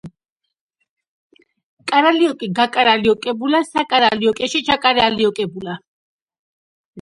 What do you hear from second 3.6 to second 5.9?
საკარალიოკეში ჩაკარალიოკებულა